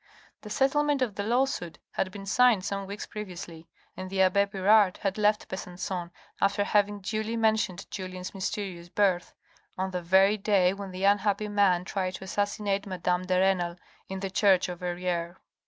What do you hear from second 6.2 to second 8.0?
after having duly mentioned